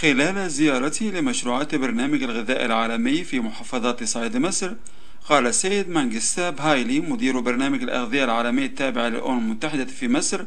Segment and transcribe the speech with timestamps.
[0.00, 4.72] خلال زيارته لمشروعات برنامج الغذاء العالمي في محافظات صعيد مصر
[5.28, 10.44] قال السيد مانجستاب هايلي مدير برنامج الأغذية العالمي التابع للأمم المتحدة في مصر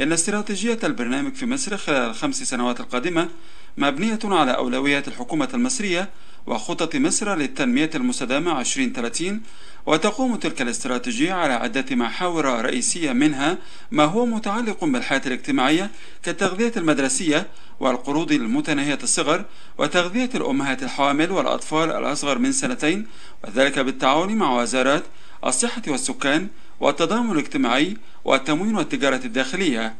[0.00, 3.28] إن استراتيجية البرنامج في مصر خلال الخمس سنوات القادمة
[3.76, 6.10] مبنية على أولويات الحكومة المصرية
[6.46, 9.40] وخطط مصر للتنمية المستدامة 2030
[9.86, 13.58] وتقوم تلك الاستراتيجية على عدة محاور رئيسية منها
[13.90, 15.90] ما هو متعلق بالحياة الاجتماعية
[16.22, 17.46] كالتغذية المدرسية
[17.80, 19.44] والقروض المتناهية الصغر
[19.78, 23.06] وتغذية الأمهات الحوامل والأطفال الأصغر من سنتين
[23.44, 25.04] وذلك بالتعاون مع وزارات
[25.44, 26.48] الصحة والسكان
[26.80, 29.94] والتضامن الاجتماعي والتموين والتجارة الداخلية.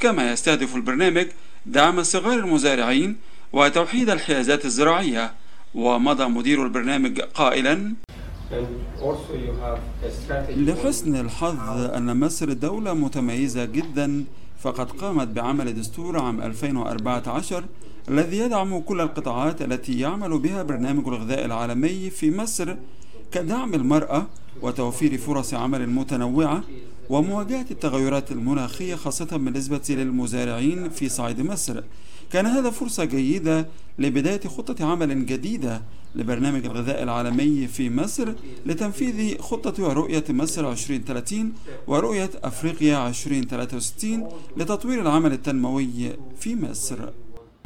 [0.00, 1.26] كما يستهدف البرنامج
[1.66, 3.16] دعم صغار المزارعين
[3.52, 5.32] وتوحيد الحيازات الزراعية.
[5.74, 7.94] ومضى مدير البرنامج قائلا
[10.56, 14.24] لحسن الحظ أن مصر دولة متميزة جدا
[14.60, 17.64] فقد قامت بعمل دستور عام 2014
[18.08, 22.76] الذي يدعم كل القطاعات التي يعمل بها برنامج الغذاء العالمي في مصر
[23.32, 24.26] كدعم المرأة
[24.62, 26.62] وتوفير فرص عمل متنوعة
[27.10, 31.82] ومواجهة التغيرات المناخية خاصة بالنسبة للمزارعين في صعيد مصر.
[32.32, 33.66] كان هذا فرصة جيدة
[33.98, 35.82] لبداية خطة عمل جديدة
[36.14, 38.32] لبرنامج الغذاء العالمي في مصر
[38.66, 41.52] لتنفيذ خطة ورؤية مصر 2030
[41.86, 45.86] ورؤية أفريقيا 2063 لتطوير العمل التنموي
[46.40, 46.98] في مصر.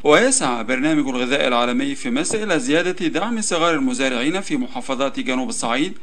[0.03, 5.93] ويسعى برنامج الغذاء العالمي في مصر إلى زيادة دعم صغار المزارعين في محافظات جنوب الصعيد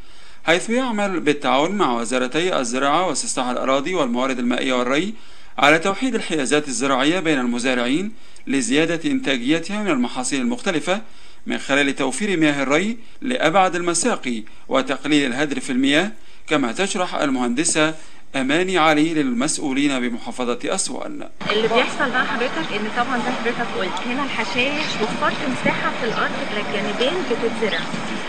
[0.44, 5.14] حيث يعمل بالتعاون مع وزارتي الزراعة واستصلاح الأراضي والموارد المائية والري
[5.58, 8.12] على توحيد الحيازات الزراعية بين المزارعين
[8.46, 11.02] لزيادة إنتاجيتها من المحاصيل المختلفة
[11.46, 16.12] من خلال توفير مياه الري لأبعد المساقي وتقليل الهدر في المياه
[16.46, 17.94] كما تشرح المهندسة
[18.36, 21.28] أماني علي للمسؤولين بمحافظة أسوان.
[21.52, 26.30] اللي بيحصل بقى حضرتك إن طبعا زي حضرتك قلت هنا الحشائش وفرت مساحة في الأرض
[26.56, 27.80] الجانبين بتتزرع.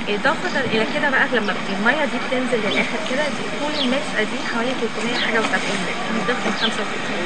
[0.10, 4.72] إضافة إلى كده بقى لما المية دي بتنزل للآخر كده دي طول المسقه دي حوالي
[4.82, 6.77] 300 حاجة و70 متر من ضمن 65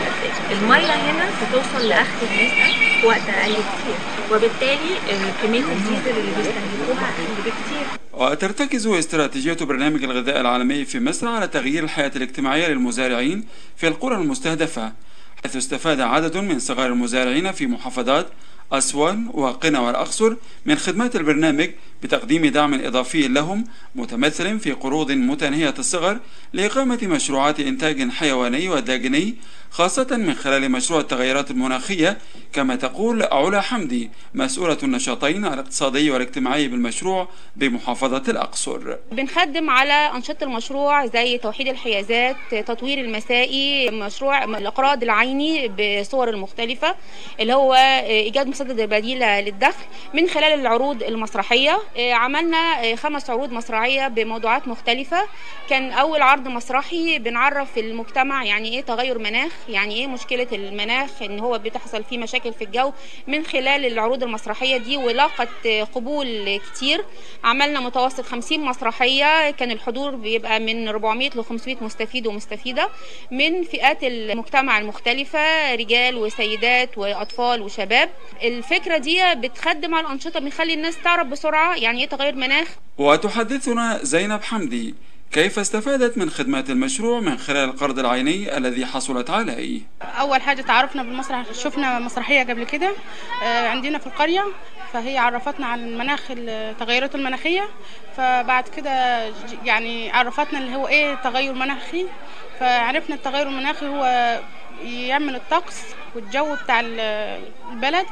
[0.01, 0.53] متر.
[0.53, 3.97] المية هنا بتوصل لآخر المسقه في وقت أقل كتير
[4.31, 4.91] وبالتالي
[5.44, 7.88] كمية الديزل اللي بيستهلكوها أقل بكتير.
[8.13, 13.45] وترتكز استراتيجية برنامج الغذاء العالمي في مصر على تغيير الحياة الاجتماعية للمزارعين
[13.75, 14.94] في القرى المستهدفة
[15.44, 18.28] حيث استفاد عدد من صغار المزارعين في محافظات
[18.72, 20.35] أسوان وقنا والأقصر
[20.66, 21.69] من خدمات البرنامج
[22.03, 23.63] بتقديم دعم إضافي لهم
[23.95, 26.19] متمثل في قروض متناهية الصغر
[26.53, 29.35] لإقامة مشروعات إنتاج حيواني وداجني
[29.72, 32.17] خاصة من خلال مشروع التغيرات المناخية
[32.53, 38.95] كما تقول علا حمدي مسؤولة النشاطين الاقتصادي والاجتماعي بالمشروع بمحافظة الأقصر.
[39.11, 46.95] بنخدم على أنشطة المشروع زي توحيد الحيازات تطوير المسائي مشروع الإقراض العيني بصور المختلفة
[47.39, 47.73] اللي هو
[48.03, 49.85] إيجاد مصادر بديلة للدخل.
[50.13, 55.23] من خلال العروض المسرحية عملنا خمس عروض مسرحية بموضوعات مختلفة.
[55.69, 61.40] كان أول عرض مسرحي بنعرف المجتمع يعني إيه تغير مناخ يعني إيه مشكلة المناخ؟ إن
[61.40, 62.91] هو بتحصل فيه مشاكل في الجو
[63.28, 67.06] من خلال العروض المسرحية دي ولاقت قبول كتير.
[67.44, 72.90] عملنا متوسط 50 مسرحية كان الحضور بيبقى من 400 ل 500 مستفيد ومستفيدة
[73.31, 78.09] من فئات المجتمع المختلفة رجال وسيدات وأطفال وشباب.
[78.44, 82.68] الفكرة دي بتخدم على الأنشطة بنخلي الناس تعرف بسرعة يعني إيه تغير مناخ.
[82.97, 84.95] وتحدثنا زينب حمدي
[85.31, 91.03] كيف استفادت من خدمات المشروع من خلال القرض العيني الذي حصلت عليه؟ أول حاجة تعرفنا
[91.03, 92.93] بالمسرح شفنا مسرحية قبل كده
[93.43, 94.45] عندنا في القرية
[94.93, 97.69] فهي عرفتنا عن المناخ التغيرات المناخية
[98.17, 99.23] فبعد كده
[99.65, 102.05] يعني عرفتنا اللي هو إيه تغير مناخي
[102.59, 104.39] فعرفنا التغير المناخي هو
[104.83, 105.83] يعمل الطقس
[106.15, 106.79] والجو بتاع
[107.71, 108.05] البلد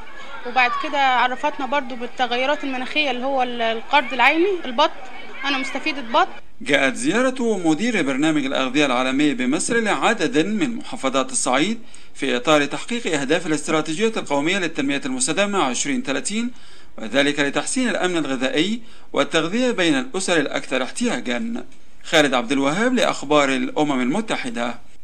[0.47, 4.91] وبعد كده عرفتنا برضو بالتغيرات المناخية اللي هو القرض العيني البط
[5.45, 6.27] أنا مستفيدة بط
[6.61, 11.79] جاءت زيارة مدير برنامج الأغذية العالمي بمصر لعدد من محافظات الصعيد
[12.13, 16.51] في إطار تحقيق أهداف الاستراتيجية القومية للتنمية المستدامة 2030
[16.97, 18.81] وذلك لتحسين الأمن الغذائي
[19.13, 21.65] والتغذية بين الأسر الأكثر احتياجا.
[22.03, 24.84] خالد عبد الوهاب لأخبار الأمم المتحدة.